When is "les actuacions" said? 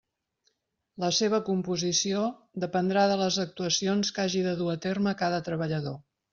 3.23-4.13